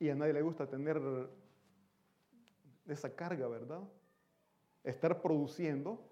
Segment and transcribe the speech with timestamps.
[0.00, 0.98] Y a nadie le gusta tener
[2.86, 3.82] esa carga, ¿verdad?
[4.82, 6.02] Estar produciendo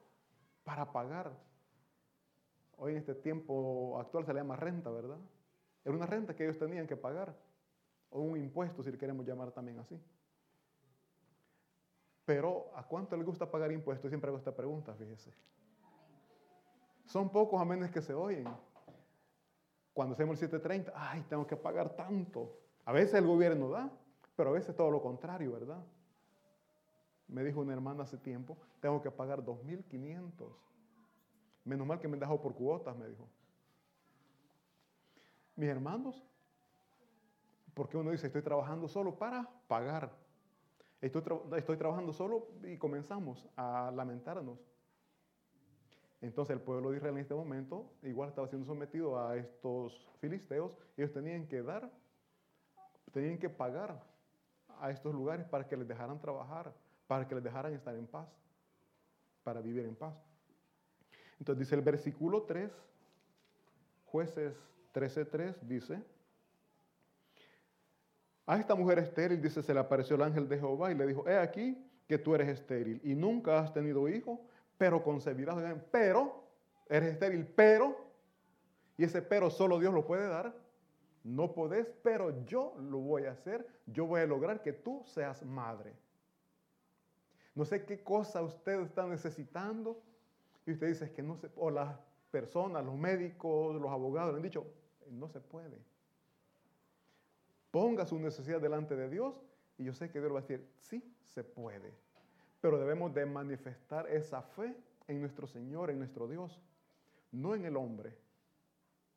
[0.62, 1.32] para pagar.
[2.76, 5.18] Hoy en este tiempo actual se le llama renta, ¿verdad?
[5.84, 7.34] Era una renta que ellos tenían que pagar,
[8.10, 9.98] o un impuesto, si le queremos llamar también así.
[12.26, 14.10] Pero ¿a cuánto le gusta pagar impuestos?
[14.10, 15.32] Siempre hago esta pregunta, fíjese.
[17.06, 18.46] Son pocos menos que se oyen.
[19.94, 22.67] Cuando hacemos el 730, ay, tengo que pagar tanto.
[22.88, 23.92] A veces el gobierno da,
[24.34, 25.84] pero a veces todo lo contrario, ¿verdad?
[27.26, 30.48] Me dijo una hermana hace tiempo, tengo que pagar 2.500.
[31.64, 33.28] Menos mal que me dejado por cuotas, me dijo.
[35.54, 36.26] Mis hermanos,
[37.74, 40.10] porque uno dice, estoy trabajando solo para pagar.
[41.02, 41.22] Estoy,
[41.58, 44.66] estoy trabajando solo y comenzamos a lamentarnos.
[46.22, 50.78] Entonces el pueblo de Israel en este momento igual estaba siendo sometido a estos filisteos.
[50.96, 51.92] Ellos tenían que dar,
[53.10, 54.02] tenían que pagar
[54.80, 56.72] a estos lugares para que les dejaran trabajar,
[57.06, 58.28] para que les dejaran estar en paz,
[59.42, 60.14] para vivir en paz.
[61.38, 62.70] Entonces dice el versículo 3,
[64.06, 64.54] jueces
[64.94, 66.02] 13.3 dice,
[68.46, 71.28] a esta mujer estéril, dice, se le apareció el ángel de Jehová y le dijo,
[71.28, 74.40] he aquí que tú eres estéril y nunca has tenido hijo,
[74.78, 75.56] pero concebirás.
[75.90, 76.44] Pero,
[76.88, 77.94] eres estéril, pero,
[78.96, 80.54] y ese pero solo Dios lo puede dar.
[81.28, 83.66] No podés, pero yo lo voy a hacer.
[83.84, 85.92] Yo voy a lograr que tú seas madre.
[87.54, 90.00] No sé qué cosa usted está necesitando.
[90.64, 91.98] Y usted dice que no se, o las
[92.30, 94.66] personas, los médicos, los abogados le han dicho,
[95.10, 95.78] no se puede.
[97.70, 99.38] Ponga su necesidad delante de Dios
[99.76, 101.92] y yo sé que Dios va a decir, sí, se puede.
[102.62, 104.74] Pero debemos de manifestar esa fe
[105.06, 106.58] en nuestro Señor, en nuestro Dios,
[107.32, 108.16] no en el hombre,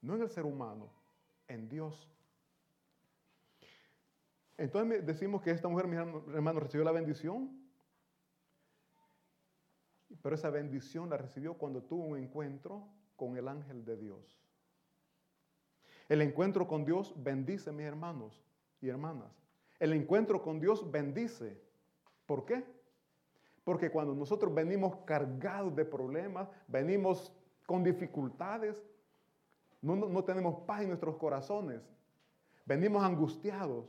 [0.02, 0.90] no en el ser humano,
[1.52, 2.08] en Dios.
[4.58, 7.60] Entonces decimos que esta mujer, mi hermano, recibió la bendición,
[10.22, 14.40] pero esa bendición la recibió cuando tuvo un encuentro con el ángel de Dios.
[16.10, 18.44] El encuentro con Dios bendice, mis hermanos
[18.82, 19.32] y hermanas.
[19.80, 21.60] El encuentro con Dios bendice.
[22.26, 22.64] ¿Por qué?
[23.64, 27.32] Porque cuando nosotros venimos cargados de problemas, venimos
[27.66, 28.84] con dificultades,
[29.82, 31.82] no, tenemos paz en nuestros corazones,
[32.66, 33.86] venimos angustiados.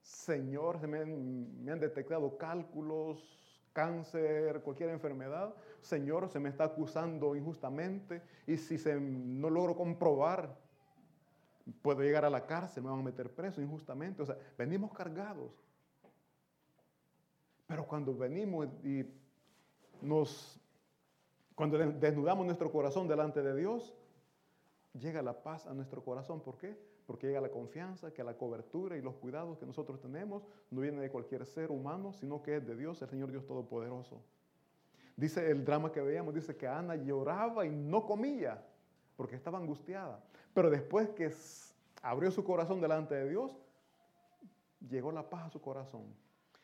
[0.00, 5.54] Señor, se me, me han detectado cálculos, cáncer, cualquier enfermedad.
[5.80, 10.62] Señor, se me está acusando injustamente y si se, no logro comprobar
[11.82, 14.22] puedo llegar a la cárcel, me van a meter preso injustamente.
[14.22, 15.52] O sea, venimos cargados.
[17.66, 19.04] Pero cuando venimos y
[20.02, 20.60] nos,
[21.54, 23.94] cuando desnudamos nuestro corazón delante de Dios,
[24.94, 26.40] llega la paz a nuestro corazón.
[26.40, 26.76] ¿Por qué?
[27.06, 31.00] Porque llega la confianza, que la cobertura y los cuidados que nosotros tenemos no vienen
[31.00, 34.22] de cualquier ser humano, sino que es de Dios, el Señor Dios Todopoderoso.
[35.16, 38.64] Dice el drama que veíamos, dice que Ana lloraba y no comía
[39.16, 40.22] porque estaba angustiada.
[40.52, 41.32] Pero después que
[42.02, 43.56] abrió su corazón delante de Dios,
[44.88, 46.02] llegó la paz a su corazón.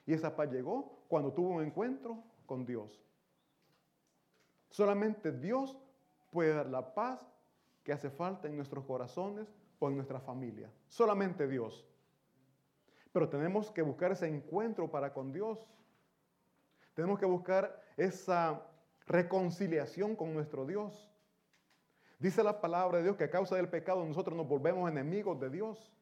[0.07, 3.01] Y esa paz llegó cuando tuvo un encuentro con Dios.
[4.71, 5.77] Solamente Dios
[6.31, 7.27] puede dar la paz
[7.91, 10.71] que hace falta en nuestros corazones o en nuestra familia.
[10.87, 11.84] Solamente Dios.
[13.12, 15.69] Pero tenemos que buscar ese encuentro para con Dios.
[16.95, 18.65] Tenemos que buscar esa
[19.09, 21.11] reconciliación con nuestro Dios.
[22.21, 25.51] Dice la palabra de Dios que a causa del pecado nosotros nos volvemos enemigos de
[25.51, 25.93] Dios.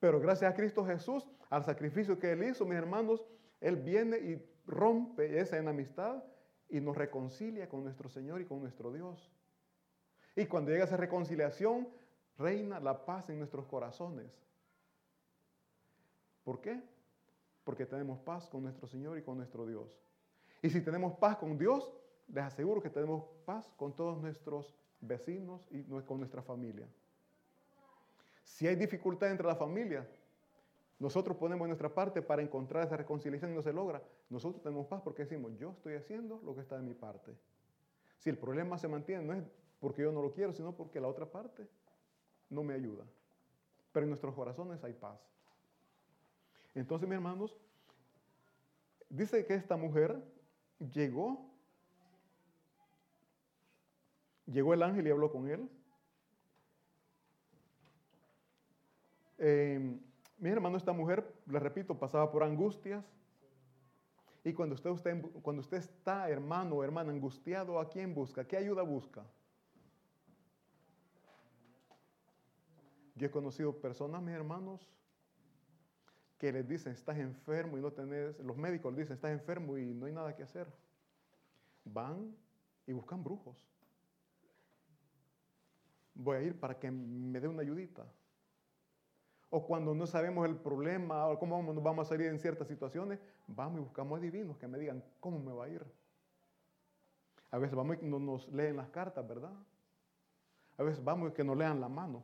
[0.00, 3.24] Pero gracias a Cristo Jesús, al sacrificio que Él hizo, mis hermanos,
[3.60, 6.24] Él viene y rompe esa enemistad
[6.68, 9.37] y nos reconcilia con nuestro Señor y con nuestro Dios.
[10.38, 11.88] Y cuando llega esa reconciliación,
[12.38, 14.30] reina la paz en nuestros corazones.
[16.44, 16.80] ¿Por qué?
[17.64, 20.00] Porque tenemos paz con nuestro Señor y con nuestro Dios.
[20.62, 21.92] Y si tenemos paz con Dios,
[22.28, 26.86] les aseguro que tenemos paz con todos nuestros vecinos y con nuestra familia.
[28.44, 30.08] Si hay dificultad entre la familia,
[31.00, 34.00] nosotros ponemos nuestra parte para encontrar esa reconciliación y no se logra.
[34.30, 37.36] Nosotros tenemos paz porque decimos, yo estoy haciendo lo que está de mi parte.
[38.18, 39.42] Si el problema se mantiene, no es
[39.80, 41.68] porque yo no lo quiero, sino porque la otra parte
[42.50, 43.04] no me ayuda.
[43.92, 45.20] Pero en nuestros corazones hay paz.
[46.74, 47.56] Entonces, mis hermanos,
[49.08, 50.22] dice que esta mujer
[50.92, 51.48] llegó
[54.52, 55.68] Llegó el ángel y habló con él.
[59.36, 59.98] Eh,
[60.38, 63.04] mi hermano, esta mujer, le repito, pasaba por angustias.
[64.44, 68.46] Y cuando usted, usted, cuando usted está, hermano o hermana, angustiado, ¿a quién busca?
[68.46, 69.22] ¿Qué ayuda busca?
[73.18, 74.88] Yo he conocido personas, mis hermanos,
[76.38, 79.92] que les dicen, estás enfermo y no tenés, los médicos les dicen, estás enfermo y
[79.92, 80.72] no hay nada que hacer.
[81.84, 82.32] Van
[82.86, 83.68] y buscan brujos.
[86.14, 88.06] Voy a ir para que me dé una ayudita.
[89.50, 93.18] O cuando no sabemos el problema o cómo nos vamos a salir en ciertas situaciones,
[93.48, 95.84] vamos y buscamos a divinos que me digan cómo me va a ir.
[97.50, 99.54] A veces vamos y no nos leen las cartas, ¿verdad?
[100.76, 102.22] A veces vamos y que nos lean la mano.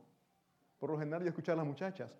[0.79, 2.11] Por lo general yo escucho a las muchachas,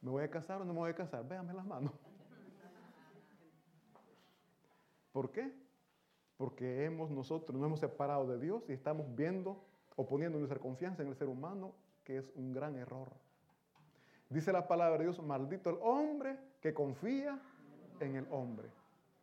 [0.00, 1.26] ¿me voy a casar o no me voy a casar?
[1.26, 1.92] Véanme las manos.
[5.12, 5.52] ¿Por qué?
[6.36, 9.64] Porque hemos nosotros nos hemos separado de Dios y estamos viendo
[9.96, 13.10] o poniendo nuestra confianza en el ser humano, que es un gran error.
[14.28, 17.40] Dice la palabra de Dios, maldito el hombre que confía
[18.00, 18.68] en el hombre.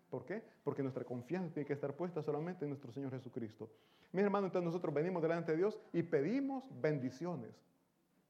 [0.09, 0.43] ¿Por qué?
[0.63, 3.69] Porque nuestra confianza tiene que estar puesta solamente en nuestro Señor Jesucristo.
[4.11, 7.51] Mi hermano, entonces nosotros venimos delante de Dios y pedimos bendiciones.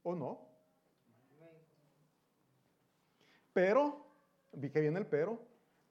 [0.03, 0.53] ¿O no?
[3.53, 4.05] Pero,
[4.51, 5.39] vi que viene el pero,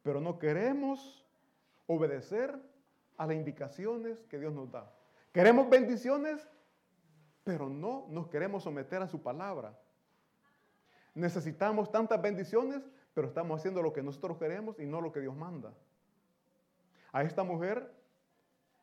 [0.03, 1.25] pero no queremos
[1.87, 2.59] obedecer
[3.17, 4.93] a las indicaciones que Dios nos da.
[5.33, 6.47] Queremos bendiciones,
[7.45, 9.79] pero no nos queremos someter a su palabra.
[11.15, 12.83] Necesitamos tantas bendiciones,
[13.15, 15.73] pero estamos haciendo lo que nosotros queremos y no lo que Dios manda.
[17.13, 17.93] A esta mujer,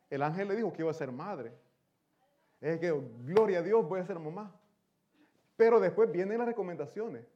[0.08, 1.52] el ángel le dijo que iba a ser madre.
[2.60, 2.90] Es que,
[3.24, 4.54] gloria a Dios, voy a ser mamá.
[5.60, 7.26] Pero después vienen las recomendaciones.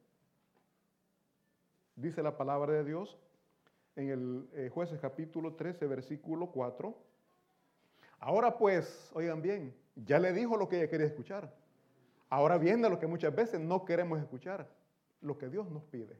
[1.95, 3.19] Dice la palabra de Dios
[3.95, 6.97] en el eh, jueces capítulo 13, versículo 4.
[8.17, 11.53] Ahora pues, oigan bien, ya le dijo lo que ella quería escuchar.
[12.27, 14.67] Ahora viene lo que muchas veces no queremos escuchar
[15.21, 16.19] lo que Dios nos pide.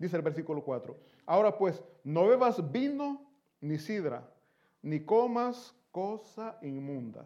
[0.00, 0.96] Dice el versículo 4.
[1.26, 3.24] Ahora pues, no bebas vino
[3.60, 4.28] ni sidra,
[4.82, 7.24] ni comas cosa inmunda.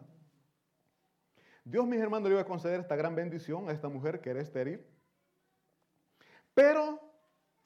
[1.63, 4.41] Dios, mis hermanos, le iba a conceder esta gran bendición a esta mujer que era
[4.41, 4.85] estéril,
[6.53, 6.99] pero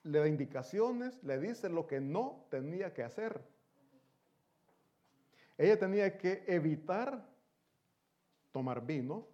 [0.03, 3.41] le da indicaciones, le dice lo que no tenía que hacer.
[5.57, 7.25] Ella tenía que evitar
[8.51, 9.27] tomar vino.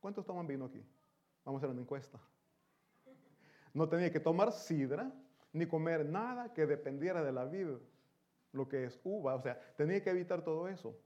[0.00, 0.84] ¿Cuántos toman vino aquí?
[1.44, 2.20] Vamos a hacer una encuesta.
[3.72, 5.10] No tenía que tomar sidra
[5.52, 7.78] ni comer nada que dependiera de la vida,
[8.52, 9.34] lo que es uva.
[9.34, 10.98] O sea, tenía que evitar todo eso.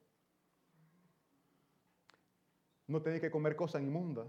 [2.86, 4.26] No tenía que comer cosas inmundas.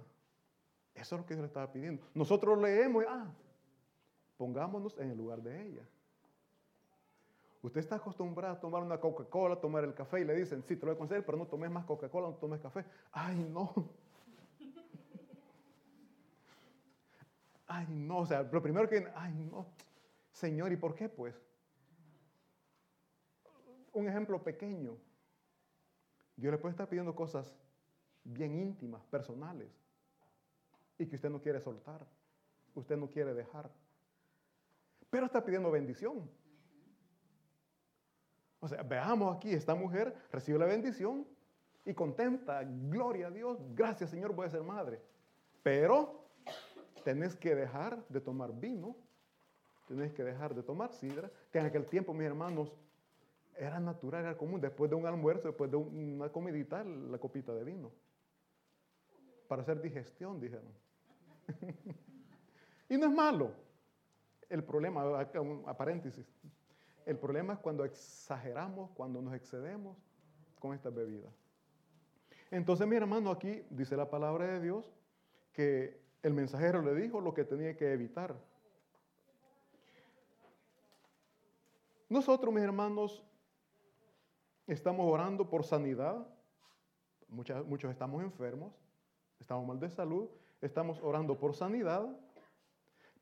[0.95, 2.03] Eso es lo que Dios le estaba pidiendo.
[2.13, 3.27] Nosotros leemos, ah,
[4.35, 5.87] pongámonos en el lugar de ella.
[7.61, 10.85] Usted está acostumbrado a tomar una Coca-Cola, tomar el café y le dicen, sí, te
[10.85, 12.85] lo voy a conceder, pero no tomes más Coca-Cola, no tomes café.
[13.11, 13.73] Ay, no.
[17.67, 19.67] ay, no, o sea, lo primero que, ay, no,
[20.31, 21.35] Señor, ¿y por qué pues?
[23.93, 24.95] Un ejemplo pequeño.
[26.35, 27.51] Dios le puede estar pidiendo cosas
[28.27, 29.69] bien íntimas, personales,
[30.97, 32.05] y que usted no quiere soltar,
[32.75, 33.69] usted no quiere dejar.
[35.09, 36.29] Pero está pidiendo bendición.
[38.59, 41.25] O sea, veamos aquí, esta mujer recibe la bendición
[41.85, 45.01] y contenta, gloria a Dios, gracias Señor, voy a ser madre.
[45.63, 46.25] Pero
[47.03, 48.97] tenés que dejar de tomar vino,
[49.87, 52.75] tenés que dejar de tomar sidra, que en aquel tiempo, mis hermanos,
[53.55, 57.63] era natural, era común, después de un almuerzo, después de una comidita, la copita de
[57.63, 57.91] vino.
[59.47, 60.71] Para hacer digestión, dijeron.
[62.89, 63.51] y no es malo.
[64.49, 65.21] El problema,
[65.65, 66.25] a paréntesis,
[67.05, 69.97] el problema es cuando exageramos, cuando nos excedemos
[70.59, 71.29] con esta bebida.
[72.51, 74.91] Entonces, mi hermano, aquí dice la palabra de Dios
[75.51, 78.35] que el mensajero le dijo lo que tenía que evitar.
[82.09, 83.23] Nosotros, mis hermanos,
[84.65, 86.25] estamos orando por sanidad.
[87.29, 88.73] muchos estamos enfermos,
[89.39, 90.29] estamos mal de salud,
[90.61, 92.07] estamos orando por sanidad,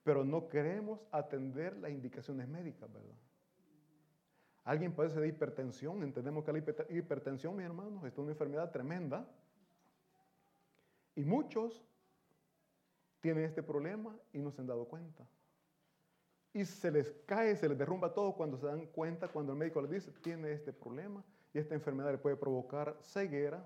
[0.04, 3.16] pero no queremos atender las indicaciones médicas, ¿verdad?
[4.64, 9.28] Alguien padece de hipertensión, entendemos que la hipertensión, mis hermanos, es una enfermedad tremenda.
[11.16, 11.86] Y muchos
[13.22, 15.28] tienen este problema y no se han dado cuenta.
[16.52, 19.82] Y se les cae, se les derrumba todo cuando se dan cuenta, cuando el médico
[19.82, 23.64] les dice, tiene este problema y esta enfermedad le puede provocar ceguera,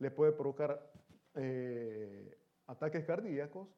[0.00, 0.90] le puede provocar
[1.34, 3.68] eh, ataques cardíacos.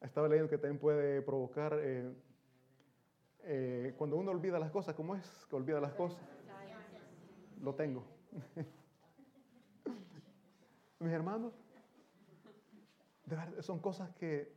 [0.00, 2.12] Estaba leyendo que también puede provocar, eh,
[3.44, 6.20] eh, cuando uno olvida las cosas, ¿cómo es que olvida las cosas?
[7.60, 8.04] Lo tengo.
[10.98, 11.52] Mis hermanos,
[13.60, 14.52] son cosas que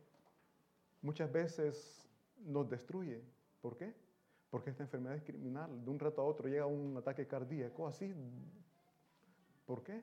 [1.02, 3.22] muchas veces nos destruyen.
[3.60, 3.94] ¿Por qué?
[4.50, 5.84] Porque esta enfermedad es criminal.
[5.84, 8.14] De un rato a otro llega un ataque cardíaco, así.
[9.66, 10.02] ¿Por qué?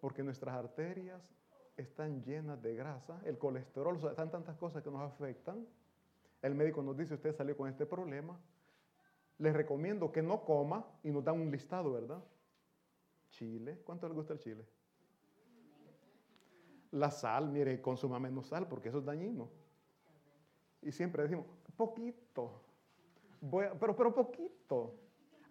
[0.00, 1.32] Porque nuestras arterias
[1.76, 5.66] están llenas de grasa, el colesterol, están tantas cosas que nos afectan.
[6.42, 8.38] El médico nos dice, usted salió con este problema.
[9.38, 12.22] Les recomiendo que no coma y nos dan un listado, ¿verdad?
[13.30, 14.64] Chile, ¿cuánto le gusta el chile?
[16.92, 19.48] La sal, mire, consuma menos sal porque eso es dañino.
[20.82, 22.60] Y siempre decimos, poquito,
[23.80, 24.94] pero, pero poquito.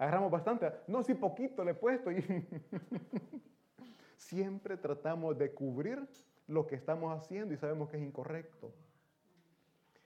[0.04, 0.70] Agarramos bastante.
[0.88, 2.12] No, sí, poquito le he puesto.
[2.12, 2.22] Y
[4.18, 6.06] siempre tratamos de cubrir
[6.46, 8.74] lo que estamos haciendo y sabemos que es incorrecto.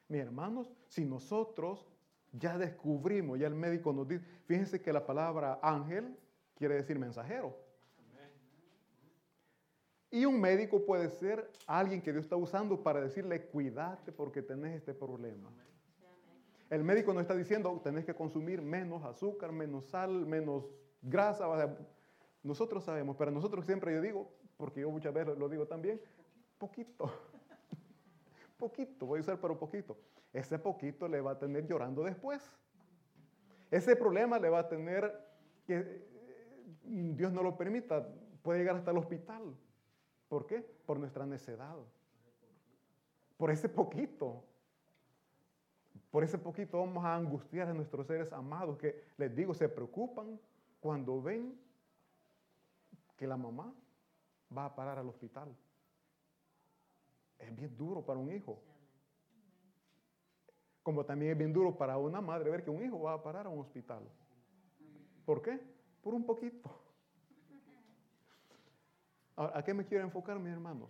[0.07, 1.87] Mis hermanos, si nosotros
[2.31, 6.15] ya descubrimos, ya el médico nos dice, fíjense que la palabra ángel
[6.53, 7.57] quiere decir mensajero.
[10.11, 14.75] Y un médico puede ser alguien que Dios está usando para decirle, cuídate porque tenés
[14.75, 15.49] este problema.
[16.69, 20.65] El médico no está diciendo, tenés que consumir menos azúcar, menos sal, menos
[21.01, 21.47] grasa.
[22.43, 26.01] Nosotros sabemos, pero nosotros siempre yo digo, porque yo muchas veces lo digo también,
[26.57, 27.09] poquito.
[28.57, 29.97] poquito, voy a usar pero poquito.
[30.33, 32.51] Ese poquito le va a tener llorando después.
[33.71, 35.11] Ese problema le va a tener,
[35.65, 38.07] que eh, Dios no lo permita,
[38.41, 39.55] puede llegar hasta el hospital.
[40.27, 40.61] ¿Por qué?
[40.85, 41.77] Por nuestra necedad.
[43.37, 44.43] Por ese poquito.
[46.11, 50.39] Por ese poquito vamos a angustiar a nuestros seres amados que, les digo, se preocupan
[50.79, 51.59] cuando ven
[53.17, 53.73] que la mamá
[54.55, 55.53] va a parar al hospital.
[57.39, 58.59] Es bien duro para un hijo.
[60.81, 63.45] Como también es bien duro para una madre ver que un hijo va a parar
[63.45, 64.03] a un hospital.
[65.25, 65.59] ¿Por qué?
[66.01, 66.69] Por un poquito.
[69.35, 70.89] ¿A qué me quiero enfocar, mis hermanos?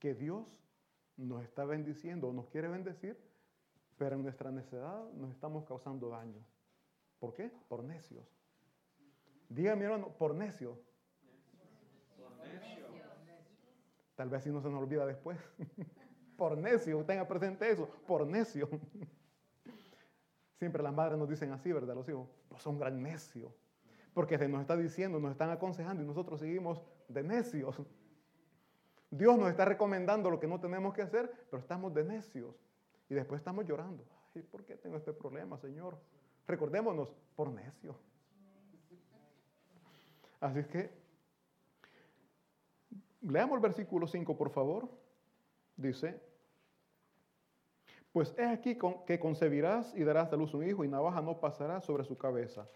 [0.00, 0.60] Que Dios
[1.16, 3.16] nos está bendiciendo, nos quiere bendecir,
[3.96, 6.44] pero en nuestra necedad nos estamos causando daño.
[7.18, 7.50] ¿Por qué?
[7.68, 8.26] Por necios.
[9.48, 10.78] Diga mi hermano, por necio.
[14.14, 15.38] Tal vez si no se nos olvida después.
[16.36, 18.68] por necio, tenga presente eso, por necio.
[20.58, 21.94] Siempre las madres nos dicen así, ¿verdad?
[21.94, 23.54] Los hijos, pues son gran necio.
[24.14, 27.82] Porque se nos está diciendo, nos están aconsejando y nosotros seguimos de necios.
[29.10, 32.56] Dios nos está recomendando lo que no tenemos que hacer, pero estamos de necios.
[33.08, 34.04] Y después estamos llorando.
[34.34, 35.98] Ay, ¿por qué tengo este problema, Señor?
[36.46, 37.96] Recordémonos, por necio.
[40.40, 40.90] Así que,
[43.22, 44.88] leamos el versículo 5, por favor.
[45.76, 46.20] Dice,
[48.12, 51.80] pues es aquí que concebirás y darás a luz un hijo y navaja no pasará
[51.80, 52.66] sobre su cabeza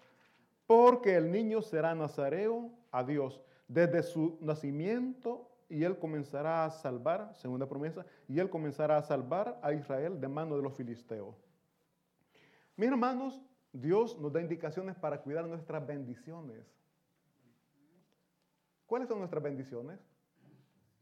[0.71, 7.33] porque el niño será nazareo a Dios desde su nacimiento y él comenzará a salvar,
[7.37, 11.37] segunda promesa, y él comenzará a salvar a Israel de mano de los filisteos.
[12.77, 13.41] Mis hermanos,
[13.73, 16.67] Dios nos da indicaciones para cuidar nuestras bendiciones.
[18.85, 20.01] ¿Cuáles son nuestras bendiciones?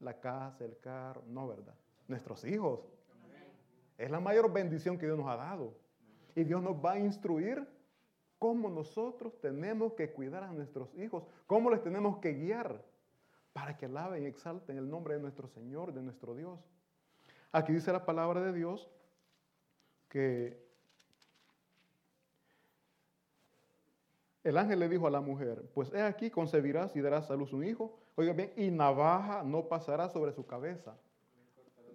[0.00, 1.74] La casa, el carro, no, ¿verdad?
[2.06, 2.80] Nuestros hijos.
[3.96, 5.74] Es la mayor bendición que Dios nos ha dado.
[6.34, 7.66] Y Dios nos va a instruir
[8.38, 12.84] cómo nosotros tenemos que cuidar a nuestros hijos, cómo les tenemos que guiar
[13.52, 16.60] para que alaben y exalten el nombre de nuestro Señor, de nuestro Dios.
[17.52, 18.90] Aquí dice la palabra de Dios
[20.08, 20.66] que
[24.44, 27.52] el ángel le dijo a la mujer, pues he aquí concebirás y darás a luz
[27.52, 30.96] un hijo, oiga bien, y navaja no pasará sobre su cabeza.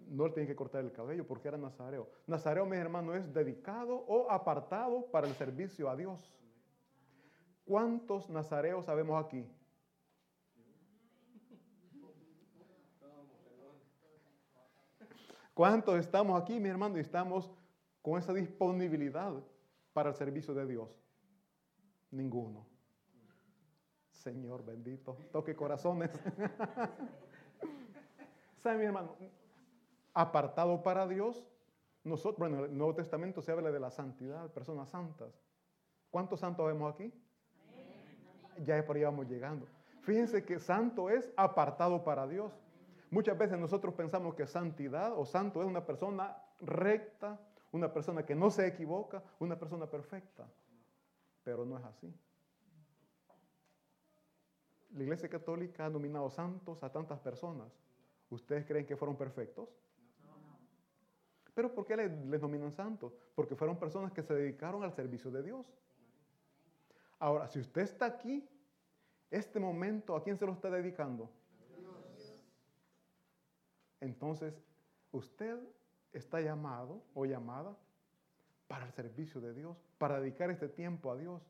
[0.08, 2.10] No le tiene que cortar el cabello porque era nazareo.
[2.28, 6.32] Nazareo, mis hermanos, es dedicado o apartado para el servicio a Dios.
[7.66, 9.48] ¿Cuántos nazareos sabemos aquí?
[15.54, 17.52] ¿Cuántos estamos aquí, mi hermano, y estamos
[18.02, 19.34] con esa disponibilidad
[19.94, 21.00] para el servicio de Dios?
[22.12, 22.66] Ninguno.
[24.10, 26.12] Señor bendito, toque corazones.
[28.64, 29.16] ¿Sabe, mi hermano?
[30.14, 31.46] Apartado para Dios,
[32.04, 35.34] nosotros, bueno, en el Nuevo Testamento se habla de la santidad, personas santas.
[36.10, 37.12] ¿Cuántos santos vemos aquí?
[38.64, 39.68] ya por ahí vamos llegando.
[40.02, 42.54] Fíjense que santo es apartado para Dios.
[43.14, 47.40] Muchas veces nosotros pensamos que santidad o santo es una persona recta,
[47.72, 50.50] una persona que no se equivoca, una persona perfecta.
[51.44, 52.12] Pero no es así.
[54.94, 57.72] La Iglesia Católica ha nominado santos a tantas personas.
[58.32, 59.70] ¿Ustedes creen que fueron perfectos?
[61.54, 63.14] ¿Pero por qué les, nominan santos?
[63.36, 65.68] Porque fueron personas que se dedicaron al servicio de Dios.
[67.20, 68.50] Ahora, si usted está aquí,
[69.30, 71.30] este momento, ¿a quién se lo está dedicando?
[74.04, 74.54] Entonces,
[75.14, 75.58] usted
[76.12, 77.74] está llamado o llamada
[78.68, 81.42] para el servicio de Dios, para dedicar este tiempo a Dios.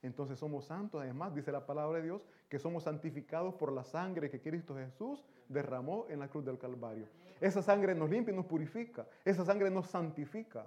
[0.00, 1.02] entonces somos santos.
[1.02, 5.22] Además, dice la palabra de Dios, que somos santificados por la sangre que Cristo Jesús
[5.48, 7.06] derramó en la cruz del Calvario.
[7.40, 9.06] Esa sangre nos limpia y nos purifica.
[9.24, 10.66] Esa sangre nos santifica.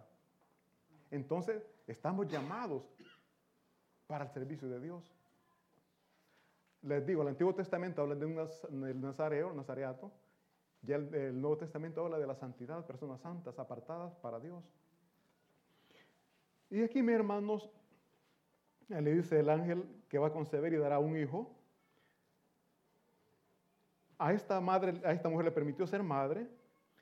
[1.09, 2.83] Entonces, estamos llamados
[4.05, 5.11] para el servicio de Dios.
[6.83, 10.11] Les digo, el Antiguo Testamento habla de un nazareo, nazareato.
[10.85, 14.63] Ya el, Nuevo Testamento habla de la santidad, personas santas, apartadas para Dios.
[16.69, 17.69] Y aquí, mis hermanos,
[18.89, 21.55] le dice el ángel que va a conceber y dará un hijo.
[24.17, 26.47] A esta, madre, a esta mujer le permitió ser madre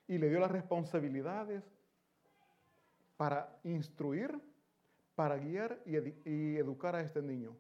[0.07, 1.63] y le dio las responsabilidades
[3.17, 4.41] para instruir,
[5.15, 7.55] para guiar y educar a este niño.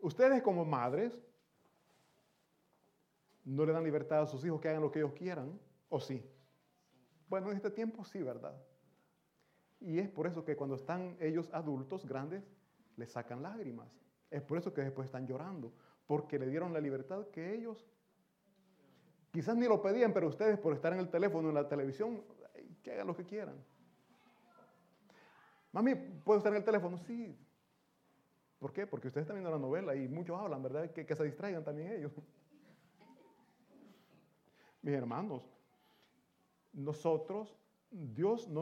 [0.00, 1.18] Ustedes como madres
[3.46, 6.28] no le dan libertad a sus hijos que hagan lo que ellos quieran, ¿o sí?
[7.28, 8.60] Bueno, en este tiempo sí, ¿verdad?
[9.80, 12.44] Y es por eso que cuando están ellos adultos, grandes,
[12.96, 13.88] les sacan lágrimas.
[14.30, 15.72] Es por eso que después están llorando,
[16.06, 17.86] porque le dieron la libertad que ellos
[19.30, 22.24] quizás ni lo pedían, pero ustedes por estar en el teléfono, en la televisión,
[22.82, 23.62] que hagan lo que quieran.
[25.70, 26.98] Mami, ¿puedo estar en el teléfono?
[26.98, 27.38] Sí.
[28.58, 28.86] ¿Por qué?
[28.86, 30.90] Porque ustedes están viendo la novela y muchos hablan, ¿verdad?
[30.90, 32.12] Que, que se distraigan también ellos.
[34.86, 35.42] Mis hermanos,
[36.72, 37.58] nosotros
[37.90, 38.60] Dios no,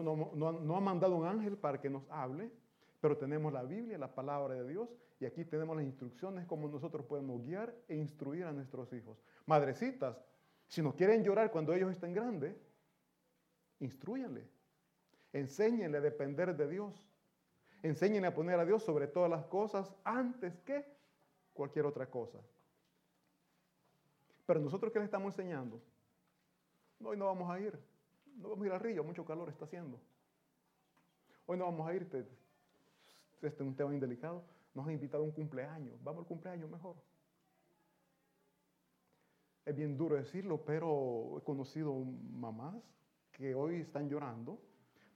[0.74, 2.50] ha mandado un ángel para que nos hable,
[2.98, 4.88] pero tenemos la Biblia, la palabra de Dios,
[5.20, 9.22] y aquí tenemos las instrucciones como nosotros podemos guiar e instruir a nuestros hijos.
[9.44, 10.18] Madrecitas,
[10.66, 12.56] si no quieren llorar cuando ellos estén grandes,
[13.80, 14.48] instruyanle.
[15.34, 17.06] Enséñenle a depender de Dios.
[17.82, 20.86] Enséñenle a poner a Dios sobre todas las cosas antes que
[21.52, 22.38] cualquier otra cosa.
[24.46, 25.82] Pero nosotros qué le estamos enseñando?
[27.04, 27.78] Hoy no vamos a ir
[28.36, 30.00] no vamos a ir al río, mucho calor está haciendo.
[31.46, 32.26] Hoy no vamos a ir, este
[33.46, 34.42] es un tema indelicado,
[34.74, 36.96] nos han invitado a un cumpleaños, vamos al cumpleaños mejor.
[39.64, 42.74] Es bien duro decirlo, pero he conocido mamás
[43.32, 44.58] que hoy están llorando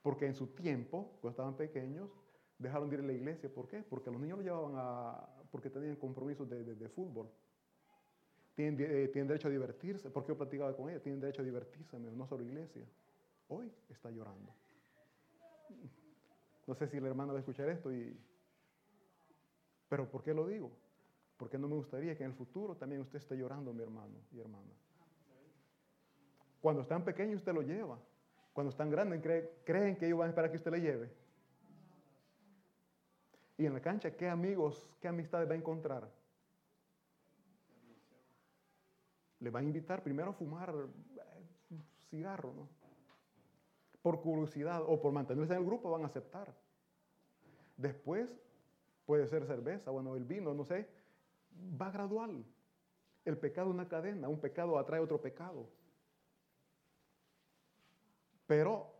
[0.03, 2.09] porque en su tiempo, cuando estaban pequeños,
[2.59, 3.53] dejaron de ir a la iglesia.
[3.53, 3.83] ¿Por qué?
[3.83, 7.29] Porque los niños los llevaban a, porque tenían compromisos de, fútbol.
[8.59, 11.97] Tienen, eh, tienen, derecho a divertirse, porque yo platicaba con ella, tienen derecho a divertirse,
[11.97, 12.85] no solo iglesia
[13.47, 14.53] hoy está llorando.
[16.67, 18.19] No sé si el hermano va a escuchar esto, y,
[19.89, 20.73] pero ¿por qué lo digo?
[21.37, 24.41] Porque no me gustaría que en el futuro también usted esté llorando, mi hermano y
[24.41, 24.73] hermana.
[26.61, 27.97] Cuando están pequeños usted lo lleva.
[28.53, 29.23] Cuando están grandes
[29.65, 31.13] creen que ellos van a esperar que usted le lleve.
[33.57, 36.18] Y en la cancha, ¿qué amigos, qué amistades va a encontrar?
[39.41, 40.93] Le va a invitar primero a fumar un
[41.71, 42.79] eh, cigarro, ¿no?
[44.03, 46.55] por curiosidad o por mantenerse en el grupo van a aceptar.
[47.77, 48.29] Después
[49.05, 50.89] puede ser cerveza, bueno, el vino, no sé,
[51.81, 52.45] va gradual.
[53.25, 55.69] El pecado es una cadena, un pecado atrae otro pecado.
[58.47, 58.95] Pero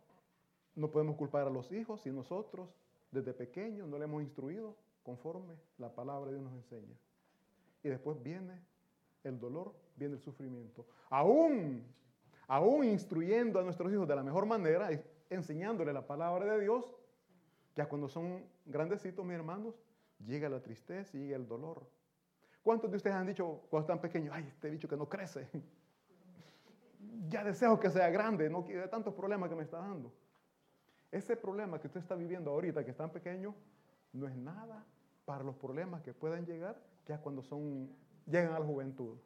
[0.75, 2.69] no podemos culpar a los hijos si nosotros
[3.11, 6.95] desde pequeños no le hemos instruido conforme la palabra de Dios nos enseña.
[7.81, 8.61] Y después viene
[9.23, 10.85] el dolor, viene el sufrimiento.
[11.09, 11.83] Aún
[12.49, 14.89] aún instruyendo a nuestros hijos de la mejor manera,
[15.29, 16.95] enseñándole la palabra de Dios,
[17.75, 19.75] ya cuando son grandecitos, mis hermanos,
[20.25, 21.87] llega la tristeza y llega el dolor.
[22.63, 25.47] ¿Cuántos de ustedes han dicho cuando están pequeños, ay, este bicho que no crece?
[27.29, 30.11] ya deseo que sea grande, no quiere tantos problemas que me está dando.
[31.11, 33.53] Ese problema que usted está viviendo ahorita, que es tan pequeño,
[34.11, 34.83] no es nada
[35.25, 37.95] para los problemas que puedan llegar ya cuando son,
[38.29, 39.17] llegan a la juventud.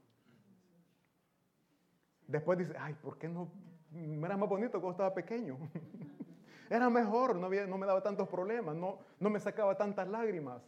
[2.27, 3.51] Después dice, ay, ¿por qué no?
[3.93, 5.57] Era más bonito cuando estaba pequeño.
[6.69, 10.61] Era mejor, no, no me daba tantos problemas, no, no me sacaba tantas lágrimas.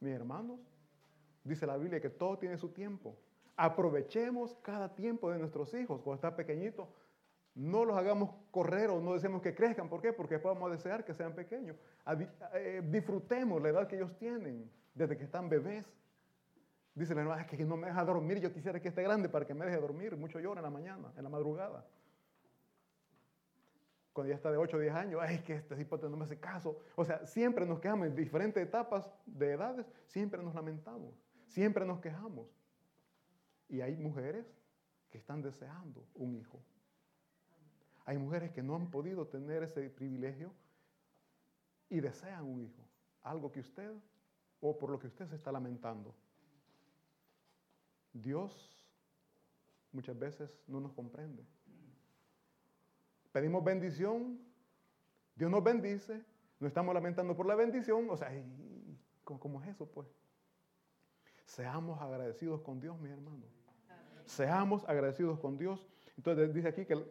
[0.00, 0.58] Mis hermanos,
[1.44, 3.16] dice la Biblia que todo tiene su tiempo.
[3.56, 6.88] Aprovechemos cada tiempo de nuestros hijos cuando están pequeñitos.
[7.54, 9.90] No los hagamos correr o no deseemos que crezcan.
[9.90, 10.12] ¿Por qué?
[10.12, 11.76] Porque podemos desear que sean pequeños.
[12.54, 15.86] Eh, disfrutemos la edad que ellos tienen desde que están bebés.
[16.94, 19.46] Dice la hermana, es que no me deja dormir, yo quisiera que esté grande para
[19.46, 20.16] que me deje dormir.
[20.16, 21.86] Mucho llora en la mañana, en la madrugada.
[24.12, 26.38] Cuando ya está de 8 o 10 años, ay, que este tipo no me hace
[26.38, 26.78] caso.
[26.96, 31.14] O sea, siempre nos quejamos en diferentes etapas de edades, siempre nos lamentamos,
[31.46, 32.46] siempre nos quejamos.
[33.70, 34.44] Y hay mujeres
[35.08, 36.62] que están deseando un hijo.
[38.04, 40.52] Hay mujeres que no han podido tener ese privilegio
[41.88, 42.82] y desean un hijo.
[43.22, 43.94] Algo que usted
[44.60, 46.14] o por lo que usted se está lamentando.
[48.12, 48.72] Dios
[49.92, 51.44] muchas veces no nos comprende.
[53.32, 54.38] Pedimos bendición,
[55.34, 56.22] Dios nos bendice,
[56.60, 58.30] no estamos lamentando por la bendición, o sea,
[59.24, 60.06] ¿cómo es eso pues?
[61.44, 63.50] Seamos agradecidos con Dios, mis hermanos.
[64.26, 65.86] Seamos agradecidos con Dios.
[66.16, 67.04] Entonces dice aquí que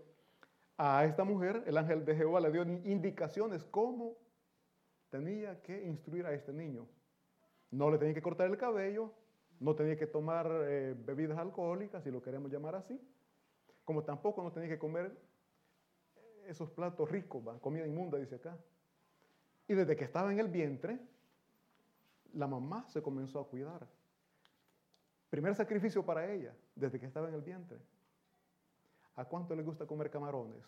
[0.78, 4.18] a esta mujer el ángel de Jehová le dio indicaciones cómo
[5.10, 6.88] tenía que instruir a este niño.
[7.70, 9.14] No le tenía que cortar el cabello,
[9.62, 13.00] no tenía que tomar eh, bebidas alcohólicas, si lo queremos llamar así,
[13.86, 15.16] como tampoco no tenía que comer
[16.48, 18.58] esos platos ricos, comida inmunda, dice acá.
[19.68, 21.00] Y desde que estaba en el vientre,
[22.34, 23.88] la mamá se comenzó a cuidar.
[25.30, 27.78] Primer sacrificio para ella, desde que estaba en el vientre.
[29.16, 30.64] ¿A cuánto le gusta comer camarones?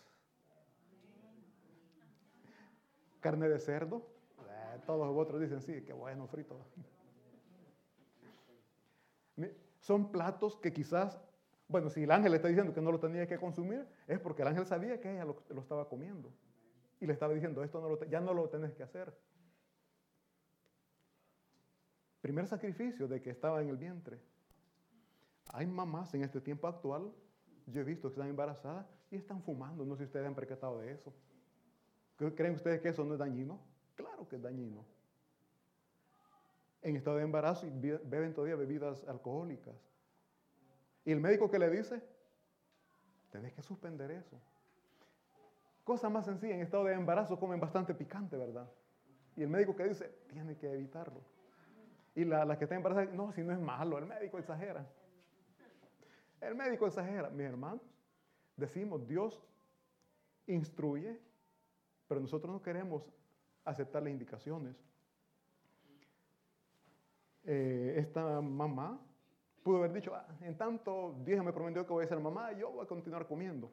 [3.18, 4.06] ¿Carne de cerdo?
[4.48, 6.64] Eh, todos vosotros dicen, sí, qué bueno, frito.
[9.80, 11.20] Son platos que quizás,
[11.68, 14.42] bueno, si el ángel le está diciendo que no lo tenía que consumir, es porque
[14.42, 16.32] el ángel sabía que ella lo, estaba comiendo.
[17.00, 19.14] Y le estaba diciendo, esto no ya no lo tenés que hacer.
[22.22, 24.18] Primer sacrificio de que estaba en el vientre.
[25.52, 27.12] Hay mamás en este tiempo actual,
[27.66, 29.84] yo he visto que están embarazadas y están fumando.
[29.84, 31.12] No sé si ustedes han percatado de eso.
[32.16, 33.60] ¿Creen ustedes que eso no es dañino?
[33.94, 34.84] Claro que es dañino.
[36.84, 39.74] En estado de embarazo y beben todavía bebidas alcohólicas.
[41.04, 42.00] ¿Y el médico qué le dice?
[43.30, 44.40] Tenés que suspender eso.
[45.82, 48.70] Cosa más sencilla, en estado de embarazo comen bastante picante, ¿verdad?
[49.34, 51.20] Y el médico que dice, tiene que evitarlo.
[52.14, 54.86] Y la, la que está embarazada, no, si no es malo, el médico exagera.
[56.40, 57.30] El médico exagera.
[57.30, 57.82] Mis hermanos,
[58.56, 59.42] decimos, Dios
[60.46, 61.18] instruye,
[62.06, 63.10] pero nosotros no queremos
[63.64, 64.76] aceptar las indicaciones.
[67.44, 69.00] Eh, esta mamá
[69.62, 72.70] pudo haber dicho, ah, en tanto Dios me prometió que voy a ser mamá, yo
[72.70, 73.70] voy a continuar comiendo.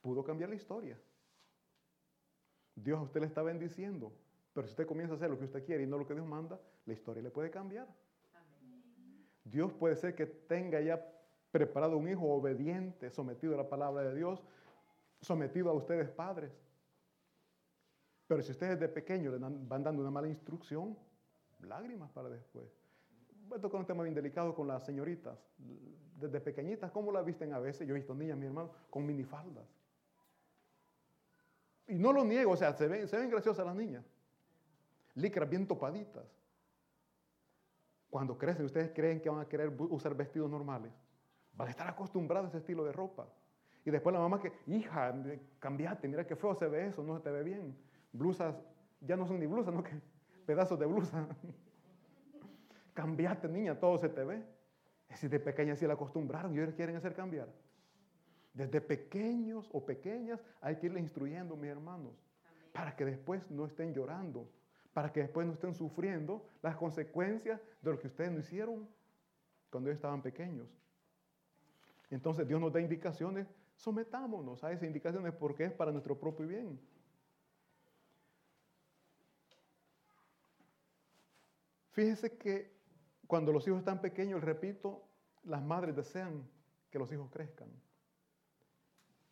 [0.00, 0.98] Pudo cambiar la historia.
[2.74, 4.12] Dios a usted le está bendiciendo,
[4.52, 6.26] pero si usted comienza a hacer lo que usted quiere y no lo que Dios
[6.26, 7.88] manda, la historia le puede cambiar.
[9.44, 11.04] Dios puede ser que tenga ya
[11.52, 14.42] preparado un hijo obediente, sometido a la palabra de Dios,
[15.20, 16.52] sometido a ustedes padres.
[18.26, 20.96] Pero si ustedes de pequeño le van dando una mala instrucción,
[21.60, 22.83] lágrimas para después.
[23.48, 25.38] Voy a tocar un tema bien delicado con las señoritas.
[26.20, 27.86] Desde pequeñitas, ¿cómo la visten a veces?
[27.86, 29.66] Yo he visto niñas, mi hermano, con minifaldas.
[31.86, 34.04] Y no lo niego, o sea, se ven, se ven graciosas las niñas.
[35.14, 36.24] Licras bien topaditas.
[38.08, 40.92] Cuando crecen, ustedes creen que van a querer usar vestidos normales.
[41.54, 43.28] Van a estar acostumbrados a ese estilo de ropa.
[43.84, 45.14] Y después la mamá que, hija,
[45.58, 47.76] cambiate, mira qué feo se ve eso, no se te ve bien.
[48.12, 48.56] Blusas,
[49.00, 50.00] ya no son ni blusas, no que
[50.46, 51.28] pedazos de blusa.
[52.94, 54.42] Cambiate, niña, todo se te ve.
[55.08, 57.48] Es decir, de pequeña sí la acostumbraron y ellos quieren hacer cambiar.
[58.54, 62.12] Desde pequeños o pequeñas hay que irles instruyendo, mis hermanos,
[62.72, 64.48] para que después no estén llorando,
[64.92, 68.88] para que después no estén sufriendo las consecuencias de lo que ustedes no hicieron
[69.70, 70.68] cuando ellos estaban pequeños.
[72.10, 76.78] Entonces Dios nos da indicaciones, sometámonos a esas indicaciones porque es para nuestro propio bien.
[81.90, 82.73] Fíjese que
[83.26, 85.02] cuando los hijos están pequeños, repito,
[85.44, 86.48] las madres desean
[86.90, 87.68] que los hijos crezcan.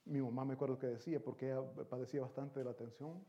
[0.05, 3.24] Mi mamá me acuerdo que decía, porque ella padecía bastante de la atención.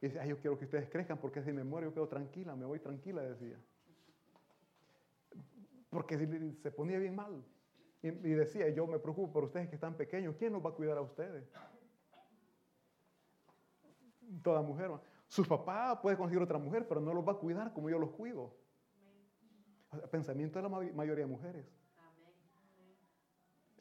[0.00, 2.64] Y decía, yo quiero que ustedes crezcan porque si me muero yo quedo tranquila, me
[2.64, 3.58] voy tranquila, decía.
[5.90, 6.18] Porque
[6.62, 7.44] se ponía bien mal.
[8.02, 10.98] Y, decía, yo me preocupo por ustedes que están pequeños, ¿quién los va a cuidar
[10.98, 11.48] a ustedes?
[14.42, 14.90] Toda mujer.
[15.26, 18.10] Sus papás puede conseguir otra mujer, pero no los va a cuidar como yo los
[18.10, 18.54] cuido.
[20.10, 21.66] Pensamiento de la mayoría de mujeres.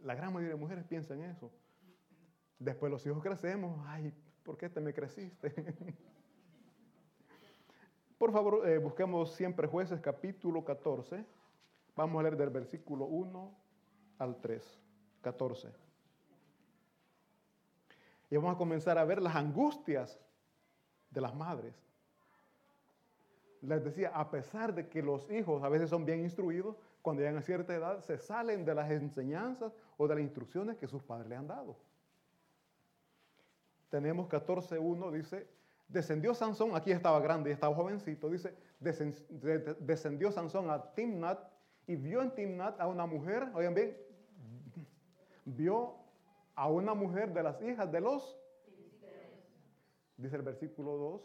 [0.01, 1.51] La gran mayoría de mujeres piensan eso.
[2.59, 5.53] Después los hijos crecemos, ay, ¿por qué te me creciste?
[8.17, 11.25] Por favor, eh, busquemos siempre jueces capítulo 14.
[11.93, 13.53] Vamos a leer del versículo 1
[14.19, 14.79] al 3,
[15.21, 15.73] 14.
[18.29, 20.17] Y vamos a comenzar a ver las angustias
[21.09, 21.75] de las madres.
[23.63, 27.37] Les decía, a pesar de que los hijos a veces son bien instruidos, cuando llegan
[27.37, 31.29] a cierta edad se salen de las enseñanzas o de las instrucciones que sus padres
[31.29, 31.77] le han dado.
[33.89, 35.47] Tenemos 14.1, dice,
[35.87, 41.39] descendió Sansón, aquí estaba grande y estaba jovencito, dice, descendió Sansón a Timnat
[41.87, 43.97] y vio en Timnat a una mujer, oigan bien,
[45.45, 45.95] vio
[46.55, 48.37] a una mujer de las hijas de los,
[50.17, 51.21] dice el versículo 2,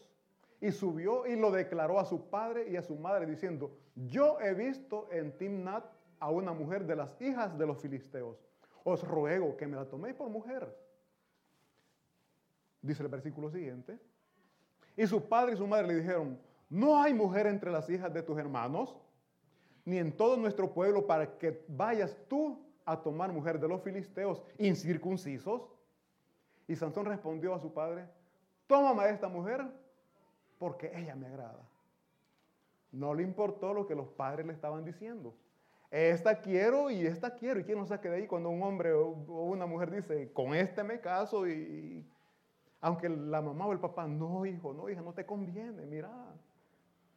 [0.60, 4.54] y subió y lo declaró a su padre y a su madre diciendo, yo he
[4.54, 5.84] visto en Timnat
[6.18, 8.36] a una mujer de las hijas de los filisteos.
[8.84, 10.76] Os ruego que me la toméis por mujer.
[12.82, 13.98] Dice el versículo siguiente.
[14.96, 16.38] Y su padre y su madre le dijeron,
[16.70, 18.96] no hay mujer entre las hijas de tus hermanos,
[19.84, 24.42] ni en todo nuestro pueblo para que vayas tú a tomar mujer de los filisteos
[24.58, 25.68] incircuncisos.
[26.66, 28.06] Y Sansón respondió a su padre,
[28.66, 29.64] tómame a esta mujer
[30.58, 31.62] porque ella me agrada.
[32.90, 35.34] No le importó lo que los padres le estaban diciendo.
[35.90, 37.60] Esta quiero y esta quiero.
[37.60, 40.82] ¿Y quién no saque de ahí cuando un hombre o una mujer dice, con este
[40.82, 42.06] me caso y...
[42.80, 46.10] Aunque la mamá o el papá, no hijo, no hija, no te conviene, mira.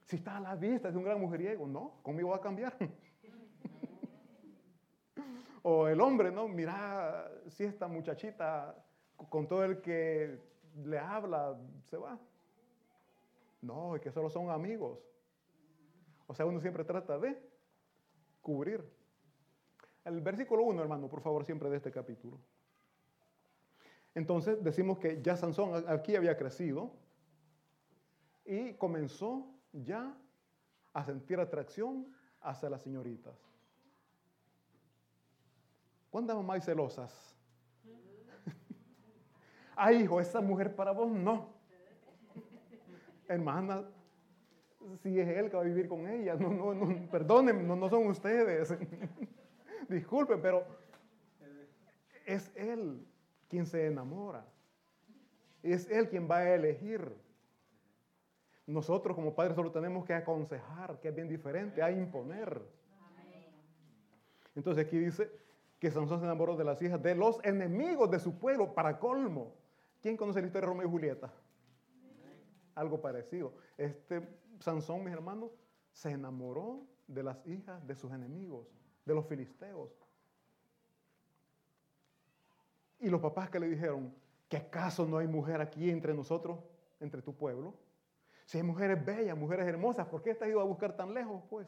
[0.06, 2.76] Si está a la vista, es un gran mujeriego, no, conmigo va a cambiar.
[5.62, 8.76] o el hombre, no, mira, si esta muchachita
[9.30, 10.40] con todo el que
[10.84, 12.18] le habla, se va.
[13.62, 15.00] No, es que solo son amigos.
[16.28, 17.38] O sea, uno siempre trata de
[18.42, 18.84] cubrir.
[20.04, 22.40] El versículo 1, hermano, por favor, siempre de este capítulo.
[24.16, 26.92] Entonces decimos que ya Sansón aquí había crecido
[28.46, 30.18] y comenzó ya
[30.94, 33.36] a sentir atracción hacia las señoritas.
[36.10, 37.34] ¿Cuántas mamás celosas?
[39.76, 41.61] Ay, hijo, esa mujer para vos no.
[43.34, 43.84] Hermana,
[45.02, 48.08] si es él que va a vivir con ella, no, no, perdonen, no, no son
[48.08, 48.74] ustedes.
[49.90, 50.66] Disculpen, pero
[52.26, 53.06] es él
[53.50, 54.46] quien se enamora.
[55.64, 57.14] Es él quien va a elegir.
[58.66, 62.62] Nosotros como padres solo tenemos que aconsejar, que es bien diferente, a imponer.
[64.56, 65.32] Entonces aquí dice
[65.80, 69.56] que Sansón se enamoró de las hijas de los enemigos de su pueblo para colmo.
[70.02, 71.32] ¿Quién conoce la historia de Romeo y Julieta?
[72.76, 73.54] Algo parecido.
[73.78, 74.28] Este
[74.60, 75.52] Sansón, mis hermanos,
[75.92, 78.68] se enamoró de las hijas de sus enemigos,
[79.06, 79.90] de los filisteos.
[83.00, 84.14] Y los papás que le dijeron,
[84.48, 86.60] ¿qué acaso no hay mujer aquí entre nosotros,
[87.00, 87.74] entre tu pueblo?
[88.46, 91.68] Si hay mujeres bellas, mujeres hermosas, ¿por qué has ido a buscar tan lejos, pues?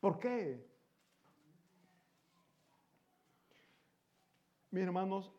[0.00, 0.64] ¿Por qué?
[4.70, 5.32] Mis hermanos,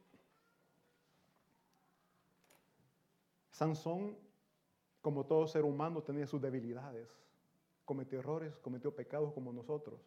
[3.60, 4.18] Sansón,
[5.02, 7.10] como todo ser humano, tenía sus debilidades.
[7.86, 10.00] Cometió errores, cometió pecados como nosotros.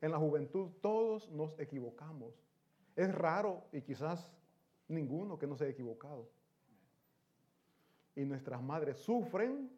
[0.00, 2.34] En la juventud todos nos equivocamos.
[2.94, 4.32] Es raro y quizás
[4.88, 6.28] ninguno que no se haya equivocado
[8.14, 9.70] y nuestras madres sufren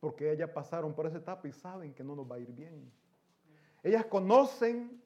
[0.00, 2.92] porque ellas pasaron por esa etapa y saben que no nos va a ir bien.
[3.82, 5.02] Ellas conocen,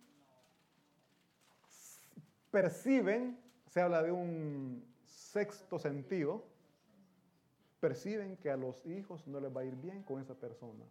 [2.50, 6.44] perciben, se habla de un sexto sentido,
[7.80, 10.84] perciben que a los hijos no les va a ir bien con esa persona.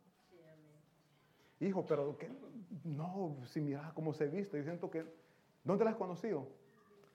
[1.59, 2.29] Hijo, pero que
[2.83, 5.05] no, si mira cómo se viste, yo siento que,
[5.63, 6.47] ¿dónde la has conocido?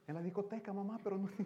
[0.06, 1.28] En la discoteca, mamá, pero no.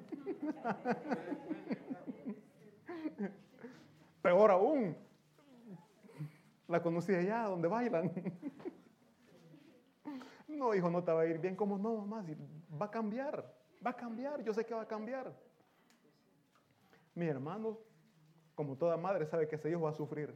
[4.23, 4.97] Peor aún,
[6.67, 8.13] la conocí allá donde bailan.
[10.49, 11.55] No, hijo, no te va a ir bien.
[11.55, 12.25] ¿Cómo no, mamá?
[12.81, 13.45] Va a cambiar,
[13.85, 14.43] va a cambiar.
[14.43, 15.35] Yo sé que va a cambiar.
[17.15, 17.79] Mi hermano,
[18.57, 20.35] como toda madre, sabe que ese hijo va a sufrir,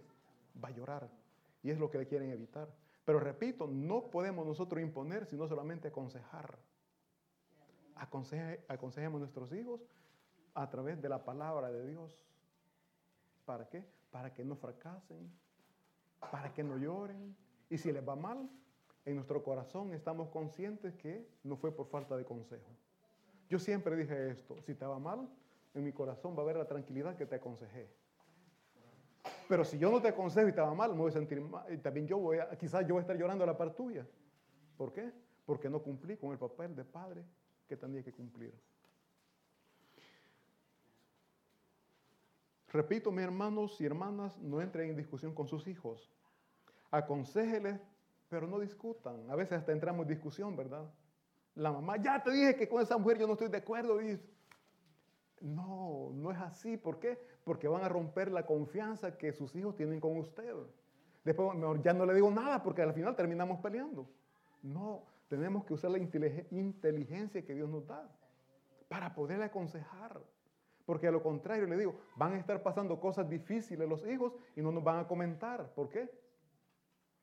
[0.63, 1.11] va a llorar.
[1.63, 2.69] Y es lo que le quieren evitar.
[3.05, 6.59] Pero repito, no podemos nosotros imponer, sino solamente aconsejar.
[7.97, 9.81] aconsejemos a nuestros hijos
[10.55, 12.27] a través de la palabra de Dios.
[13.47, 13.85] ¿Para qué?
[14.11, 15.33] Para que no fracasen,
[16.31, 17.35] para que no lloren.
[17.71, 18.51] Y si les va mal,
[19.07, 22.71] en nuestro corazón estamos conscientes que no fue por falta de consejo.
[23.49, 25.27] Yo siempre dije esto, si te va mal,
[25.73, 27.89] en mi corazón va a haber la tranquilidad que te aconsejé.
[29.51, 31.65] Pero si yo no te aconsejo y va mal, me voy a sentir mal.
[31.75, 34.07] Y también yo voy a, quizás yo voy a estar llorando a la par tuya.
[34.77, 35.11] ¿Por qué?
[35.45, 37.25] Porque no cumplí con el papel de padre
[37.67, 38.55] que tenía que cumplir.
[42.69, 46.09] Repito, mis hermanos y hermanas, no entren en discusión con sus hijos.
[46.93, 47.81] Aconséjeles,
[48.29, 49.29] pero no discutan.
[49.29, 50.89] A veces hasta entramos en discusión, ¿verdad?
[51.57, 54.01] La mamá, ya te dije que con esa mujer yo no estoy de acuerdo.
[54.01, 54.17] Y...
[55.41, 56.77] No, no es así.
[56.77, 57.19] ¿Por qué?
[57.45, 60.55] Porque van a romper la confianza que sus hijos tienen con usted.
[61.25, 64.09] Después ya no le digo nada porque al final terminamos peleando.
[64.63, 68.09] No, tenemos que usar la inteligencia que Dios nos da
[68.89, 70.21] para poderle aconsejar.
[70.85, 74.61] Porque a lo contrario, le digo, van a estar pasando cosas difíciles los hijos y
[74.61, 75.73] no nos van a comentar.
[75.73, 76.11] ¿Por qué?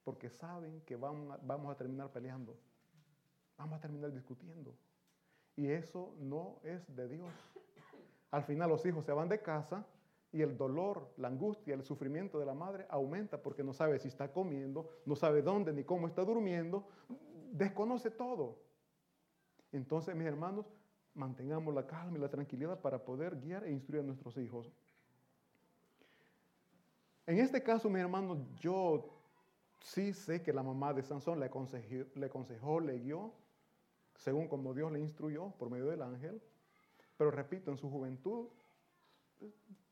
[0.03, 2.57] Porque saben que vamos a, vamos a terminar peleando.
[3.57, 4.73] Vamos a terminar discutiendo.
[5.57, 7.33] Y eso no es de Dios.
[8.31, 9.85] Al final los hijos se van de casa
[10.31, 14.07] y el dolor, la angustia, el sufrimiento de la madre aumenta porque no sabe si
[14.07, 16.87] está comiendo, no sabe dónde ni cómo está durmiendo,
[17.51, 18.59] desconoce todo.
[19.71, 20.65] Entonces, mis hermanos,
[21.15, 24.71] mantengamos la calma y la tranquilidad para poder guiar e instruir a nuestros hijos.
[27.25, 29.13] En este caso, mi hermano, yo
[29.79, 33.33] sí sé que la mamá de Sansón le aconsejó, le, aconsejó, le guió,
[34.17, 36.41] según como Dios le instruyó por medio del ángel.
[37.15, 38.49] Pero repito, en su juventud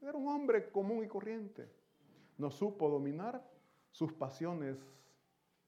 [0.01, 1.71] era un hombre común y corriente.
[2.38, 3.47] No supo dominar
[3.91, 4.77] sus pasiones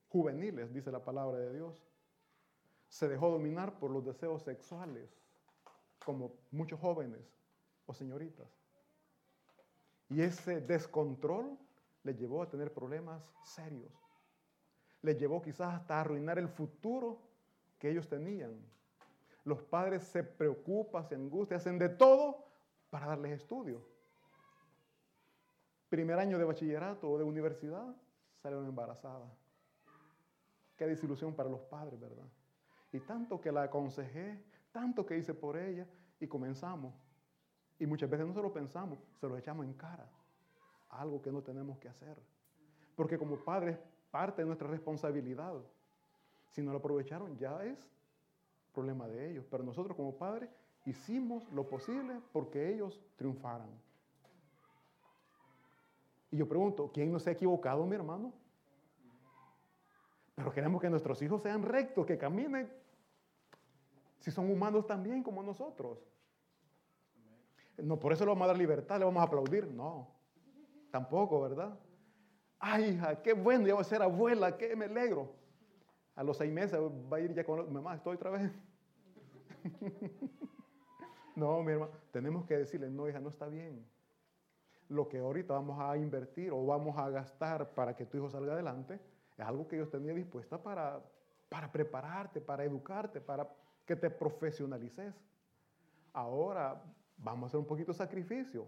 [0.10, 1.76] juveniles, dice la palabra de Dios.
[2.90, 5.10] Se dejó dominar por los deseos sexuales,
[6.04, 7.22] como muchos jóvenes
[7.86, 8.48] o señoritas.
[10.10, 11.58] Y ese descontrol
[12.04, 13.92] le llevó a tener problemas serios.
[15.02, 17.27] Le llevó quizás hasta arruinar el futuro
[17.80, 18.56] que ellos tenían.
[19.44, 22.46] Los padres se preocupan, se angustian, hacen de todo
[22.90, 23.82] para darles estudio.
[25.90, 27.96] Primer año de bachillerato o de universidad,
[28.42, 29.32] salieron embarazadas.
[30.76, 32.28] Qué desilusión para los padres, ¿verdad?
[32.92, 35.88] Y tanto que la aconsejé, tanto que hice por ella,
[36.20, 36.94] y comenzamos.
[37.80, 40.10] Y muchas veces no se lo pensamos, se lo echamos en cara.
[40.90, 42.18] Algo que no tenemos que hacer.
[42.96, 43.78] Porque como padres,
[44.12, 45.54] parte de nuestra responsabilidad.
[46.58, 47.88] Si no lo aprovecharon, ya es
[48.74, 49.46] problema de ellos.
[49.48, 50.50] Pero nosotros como padres
[50.86, 53.70] hicimos lo posible porque ellos triunfaran.
[56.32, 58.34] Y yo pregunto, ¿quién no se ha equivocado, mi hermano?
[60.34, 62.68] Pero queremos que nuestros hijos sean rectos, que caminen,
[64.18, 66.00] si son humanos también como nosotros.
[67.78, 69.68] No, por eso le vamos a dar libertad, le vamos a aplaudir.
[69.68, 70.08] No,
[70.90, 71.78] tampoco, ¿verdad?
[72.58, 75.37] Ay, hija, qué bueno, ya voy a ser abuela, qué me alegro.
[76.18, 78.52] A los seis meses va a ir ya con mamá, estoy otra vez.
[81.36, 83.86] no, mi hermano, tenemos que decirle, no, hija, no está bien.
[84.90, 88.54] Lo que ahorita vamos a invertir o vamos a gastar para que tu hijo salga
[88.54, 89.00] adelante
[89.38, 91.00] es algo que Dios tenía dispuesta para,
[91.50, 93.48] para prepararte, para educarte, para
[93.86, 95.14] que te profesionalices.
[96.14, 96.82] Ahora
[97.16, 98.68] vamos a hacer un poquito de sacrificio.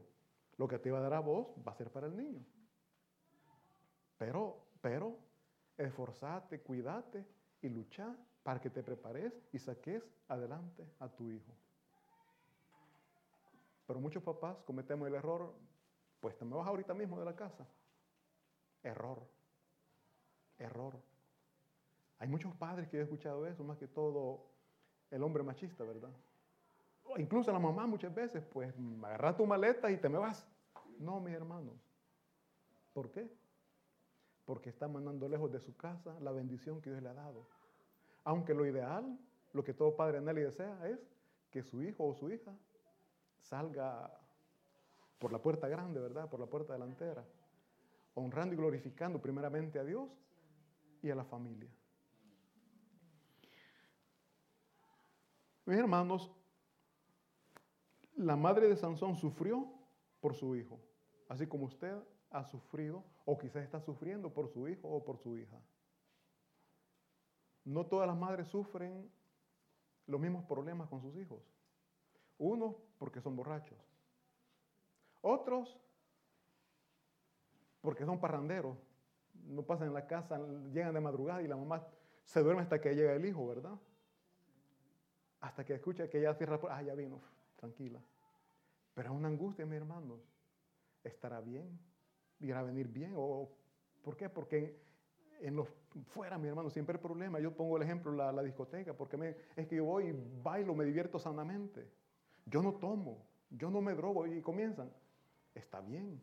[0.55, 2.45] Lo que te va a dar a vos va a ser para el niño.
[4.19, 5.17] Pero, pero,
[5.79, 11.53] esforzate, cuídate y lucha para que te prepares y saques adelante a tu hijo.
[13.85, 15.53] Pero muchos papás cometemos el error,
[16.19, 17.65] pues te me vas ahorita mismo de la casa.
[18.83, 19.27] Error,
[20.57, 20.95] error.
[22.19, 24.45] Hay muchos padres que he escuchado eso, más que todo
[25.09, 26.11] el hombre machista, ¿verdad?
[27.17, 30.45] incluso la mamá muchas veces, pues agarra tu maleta y te me vas.
[30.99, 31.73] No, mis hermanos.
[32.93, 33.27] ¿Por qué?
[34.49, 37.45] Porque está mandando lejos de su casa la bendición que Dios le ha dado.
[38.23, 39.15] Aunque lo ideal,
[39.53, 41.07] lo que todo padre en él desea es
[41.51, 42.51] que su hijo o su hija
[43.37, 44.11] salga
[45.19, 46.27] por la puerta grande, ¿verdad?
[46.27, 47.23] Por la puerta delantera,
[48.15, 50.09] honrando y glorificando primeramente a Dios
[51.03, 51.69] y a la familia.
[55.63, 56.31] Mis hermanos,
[58.15, 59.71] la madre de Sansón sufrió
[60.19, 60.79] por su hijo,
[61.27, 61.95] así como usted
[62.31, 65.57] ha sufrido o quizás está sufriendo por su hijo o por su hija.
[67.65, 69.09] No todas las madres sufren
[70.07, 71.41] los mismos problemas con sus hijos.
[72.37, 73.77] Unos porque son borrachos.
[75.21, 75.79] Otros
[77.81, 78.77] porque son parranderos.
[79.47, 80.37] No pasan en la casa,
[80.71, 81.85] llegan de madrugada y la mamá
[82.25, 83.77] se duerme hasta que llega el hijo, ¿verdad?
[85.41, 87.21] Hasta que escucha que ya cierra, ah, ya vino,
[87.55, 88.01] tranquila.
[88.93, 90.19] Pero es una angustia, mis hermanos.
[91.03, 91.79] ¿Estará bien?
[92.39, 93.13] ¿Irá a venir bien?
[93.15, 93.49] ¿O
[94.01, 94.29] por qué?
[94.29, 94.79] Porque
[95.41, 95.67] en los
[96.07, 97.39] fuera, mi hermano, siempre hay problema.
[97.39, 100.85] Yo pongo el ejemplo, la, la discoteca, porque me, es que yo voy bailo, me
[100.85, 101.89] divierto sanamente.
[102.45, 104.91] Yo no tomo, yo no me drogo y comienzan.
[105.53, 106.21] Está bien,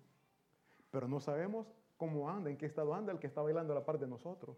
[0.90, 3.84] pero no sabemos cómo anda, en qué estado anda el que está bailando a la
[3.84, 4.56] par de nosotros.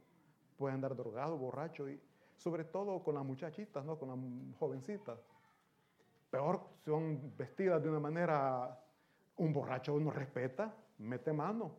[0.57, 2.01] Puede andar drogado, borracho y
[2.37, 3.99] sobre todo con las muchachitas, ¿no?
[3.99, 5.18] con las jovencitas.
[6.31, 8.79] Peor, son vestidas de una manera,
[9.37, 11.77] un borracho no respeta, mete mano.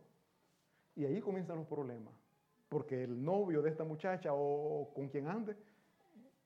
[0.96, 2.14] Y ahí comienzan los problemas.
[2.68, 5.56] Porque el novio de esta muchacha o con quien ande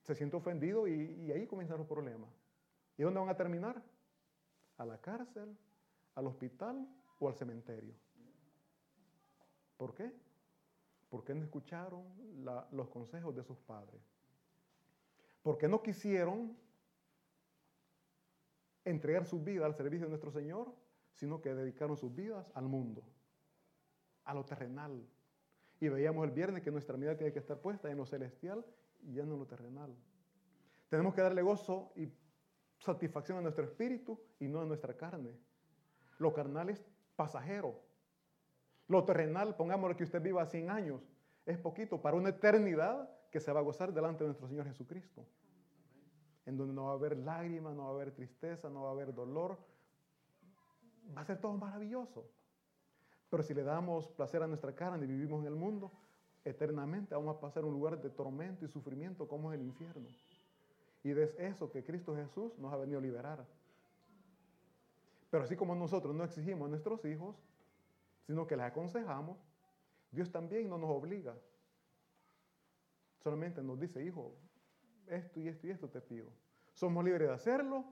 [0.02, 2.30] se siente ofendido y, ahí comienzan los problemas.
[2.98, 3.82] ¿Y dónde van a terminar?
[4.78, 5.58] A la cárcel,
[6.16, 6.88] al hospital
[7.20, 7.94] o al cementerio.
[9.78, 10.14] ¿Por qué?
[11.10, 12.04] Porque no escucharon
[12.72, 14.02] los consejos de sus padres.
[15.42, 16.56] Porque no quisieron
[18.86, 20.74] entregar su vida al servicio de nuestro Señor,
[21.14, 23.04] sino que dedicaron sus vidas al mundo,
[24.26, 25.06] a lo terrenal.
[25.80, 28.66] Y veíamos el viernes que nuestra mirada tiene que estar puesta en lo celestial
[29.02, 29.96] y ya no en lo terrenal.
[30.90, 32.12] Tenemos que darle gozo y
[32.80, 35.38] satisfacción a nuestro espíritu y no a nuestra carne.
[36.20, 36.84] Lo carnal es
[37.16, 37.82] pasajero.
[38.88, 41.02] Lo terrenal, pongámosle que usted viva 100 años,
[41.46, 45.26] es poquito para una eternidad que se va a gozar delante de nuestro Señor Jesucristo
[46.46, 48.92] en donde no va a haber lágrimas, no va a haber tristeza, no va a
[48.92, 49.58] haber dolor.
[51.16, 52.26] Va a ser todo maravilloso.
[53.30, 55.92] Pero si le damos placer a nuestra carne y vivimos en el mundo,
[56.46, 60.08] eternamente vamos a pasar un lugar de tormento y sufrimiento como es el infierno.
[61.04, 63.46] Y es eso que Cristo Jesús nos ha venido a liberar.
[65.30, 67.36] Pero así como nosotros no exigimos a nuestros hijos,
[68.28, 69.38] sino que les aconsejamos,
[70.12, 71.36] Dios también no nos obliga.
[73.24, 74.36] Solamente nos dice, hijo,
[75.08, 76.28] esto y esto y esto te pido.
[76.74, 77.84] Somos libres de hacerlo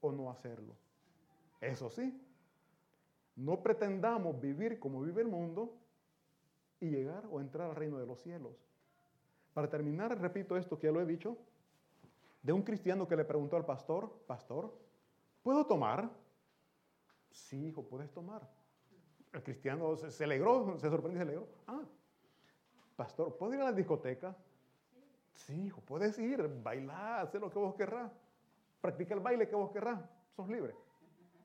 [0.00, 0.76] o no hacerlo.
[1.60, 2.20] Eso sí,
[3.36, 5.74] no pretendamos vivir como vive el mundo
[6.80, 8.52] y llegar o entrar al reino de los cielos.
[9.52, 11.36] Para terminar, repito esto que ya lo he dicho,
[12.42, 14.72] de un cristiano que le preguntó al pastor, pastor,
[15.42, 16.10] ¿puedo tomar?
[17.30, 18.48] Sí, hijo, puedes tomar.
[19.32, 21.48] El cristiano se, alegró, se sorprendió se alegró.
[21.66, 21.82] Ah,
[22.96, 24.36] pastor, ¿puedo ir a la discoteca?
[25.32, 28.12] Sí, hijo, puedes ir, bailar, hacer lo que vos querrás.
[28.80, 30.00] Practica el baile que vos querrás,
[30.36, 30.74] sos libre.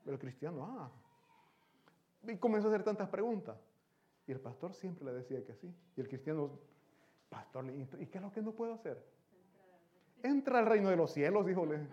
[0.05, 0.91] El cristiano, ah.
[2.27, 3.57] Y comenzó a hacer tantas preguntas.
[4.27, 5.73] Y el pastor siempre le decía que sí.
[5.95, 6.59] Y el cristiano,
[7.29, 9.03] pastor, ¿y qué es lo que no puedo hacer?
[10.21, 11.87] Entra al reino de los cielos, híjole.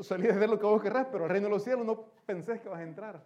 [0.00, 2.68] Salí de lo que vos querrás, pero al reino de los cielos no pensés que
[2.68, 3.24] vas a entrar.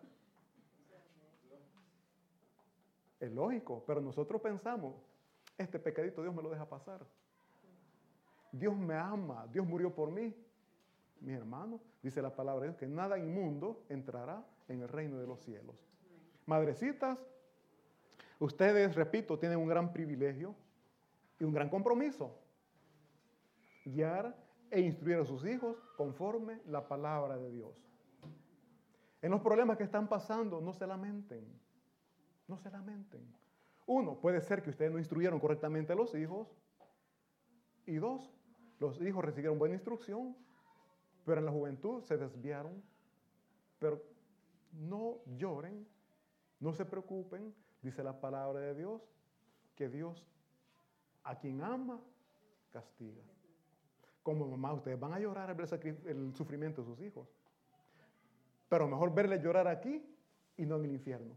[3.20, 4.94] Es lógico, pero nosotros pensamos,
[5.56, 7.06] este pecadito Dios me lo deja pasar.
[8.52, 10.34] Dios me ama, Dios murió por mí.
[11.20, 15.26] Mi hermano, dice la palabra de Dios, que nada inmundo entrará en el reino de
[15.26, 15.74] los cielos.
[16.46, 17.18] Madrecitas,
[18.38, 20.54] ustedes, repito, tienen un gran privilegio
[21.38, 22.38] y un gran compromiso
[23.84, 24.36] guiar
[24.70, 27.74] e instruir a sus hijos conforme la palabra de Dios.
[29.22, 31.44] En los problemas que están pasando, no se lamenten.
[32.46, 33.22] No se lamenten.
[33.86, 36.48] Uno, puede ser que ustedes no instruyeron correctamente a los hijos.
[37.86, 38.30] Y dos,
[38.80, 40.36] los hijos recibieron buena instrucción,
[41.24, 42.82] pero en la juventud se desviaron.
[43.78, 44.02] Pero
[44.72, 45.86] no lloren,
[46.60, 49.02] no se preocupen, dice la palabra de Dios,
[49.74, 50.26] que Dios
[51.24, 52.00] a quien ama,
[52.70, 53.22] castiga.
[54.22, 55.68] Como mamá, ustedes van a llorar al ver
[56.06, 57.28] el sufrimiento de sus hijos.
[58.68, 60.04] Pero mejor verles llorar aquí
[60.56, 61.34] y no en el infierno.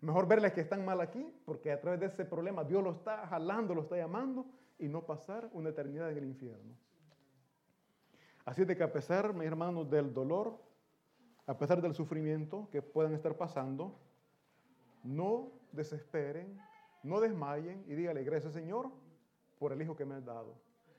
[0.00, 3.26] Mejor verles que están mal aquí, porque a través de ese problema Dios lo está
[3.26, 4.46] jalando, lo está llamando,
[4.78, 6.74] y no pasar una eternidad en el infierno.
[8.44, 10.60] Así de que a pesar, mis hermanos, del dolor,
[11.46, 13.98] a pesar del sufrimiento que puedan estar pasando,
[15.06, 16.60] no desesperen,
[17.02, 18.90] no desmayen y dígale, gracias Señor
[19.58, 20.54] por el hijo que me has dado.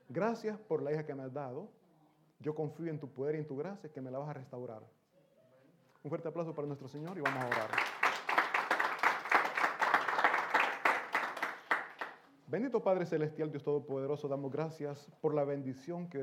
[0.10, 1.70] Gracias por la hija que me has dado.
[2.40, 4.82] Yo confío en tu poder y en tu gracia que me la vas a restaurar.
[6.04, 7.70] Un fuerte aplauso para nuestro Señor y vamos a orar.
[12.48, 16.16] Bendito Padre Celestial, Dios Todopoderoso, damos gracias por la bendición que